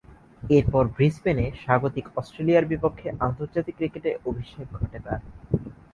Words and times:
এরপর 0.49 0.83
ব্রিসবেনে 0.95 1.45
স্বাগতিক 1.61 2.05
অস্ট্রেলিয়ার 2.15 2.69
বিপক্ষে 2.71 3.07
আন্তর্জাতিক 3.19 3.75
ক্রিকেটে 3.77 4.11
অভিষেক 4.25 4.67
ঘটে 4.73 4.99
তার। 4.99 5.21